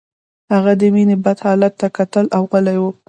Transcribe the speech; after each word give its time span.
هغه 0.53 0.71
د 0.79 0.81
مينې 0.93 1.15
بد 1.23 1.37
حالت 1.45 1.73
ته 1.81 1.87
کتل 1.97 2.25
او 2.35 2.43
غلی 2.51 2.77
و 2.81 2.83